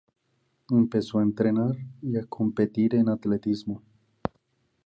[0.71, 3.83] Empezó a entrenar y a competir en atletismo.